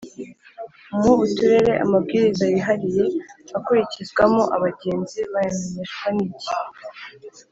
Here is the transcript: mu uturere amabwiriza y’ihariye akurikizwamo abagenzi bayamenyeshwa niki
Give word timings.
mu 1.01 1.11
uturere 1.25 1.73
amabwiriza 1.83 2.43
y’ihariye 2.51 3.05
akurikizwamo 3.57 4.43
abagenzi 4.55 5.19
bayamenyeshwa 5.33 6.07
niki 6.15 6.53